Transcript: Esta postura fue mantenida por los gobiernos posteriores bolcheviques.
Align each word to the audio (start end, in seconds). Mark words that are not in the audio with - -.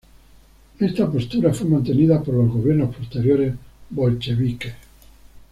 Esta 0.79 1.07
postura 1.11 1.53
fue 1.53 1.67
mantenida 1.69 2.23
por 2.23 2.33
los 2.33 2.51
gobiernos 2.51 2.95
posteriores 2.95 3.53
bolcheviques. 3.91 4.73